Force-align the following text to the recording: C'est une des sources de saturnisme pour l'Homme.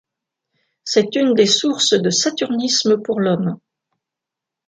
C'est 0.83 1.15
une 1.15 1.35
des 1.35 1.45
sources 1.45 1.93
de 1.93 2.09
saturnisme 2.09 3.03
pour 3.03 3.19
l'Homme. 3.19 3.59